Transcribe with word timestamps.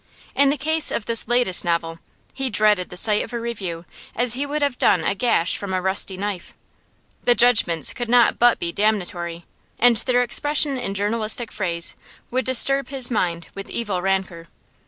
In 0.33 0.49
the 0.49 0.57
case 0.57 0.89
of 0.89 1.05
this 1.05 1.27
latest 1.27 1.63
novel 1.63 1.99
he 2.33 2.49
dreaded 2.49 2.89
the 2.89 2.97
sight 2.97 3.23
of 3.23 3.33
a 3.33 3.39
review 3.39 3.85
as 4.15 4.33
he 4.33 4.47
would 4.47 4.63
have 4.63 4.79
done 4.79 5.01
a 5.03 5.13
gash 5.13 5.55
from 5.57 5.73
a 5.75 5.79
rusty 5.79 6.17
knife. 6.17 6.55
The 7.25 7.35
judgments 7.35 7.93
could 7.93 8.09
not 8.09 8.39
but 8.39 8.57
be 8.57 8.71
damnatory, 8.71 9.45
and 9.77 9.97
their 9.97 10.23
expression 10.23 10.75
in 10.75 10.95
journalistic 10.95 11.51
phrase 11.51 11.95
would 12.31 12.45
disturb 12.45 12.87
his 12.87 13.11
mind 13.11 13.49
with 13.53 13.69
evil 13.69 14.01
rancour. 14.01 14.47